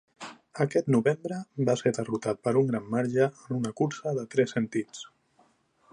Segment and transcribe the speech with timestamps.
[0.63, 1.37] Aquest novembre,
[1.69, 5.05] va ser derrotat per un gran marge en una cursa de tres sentits.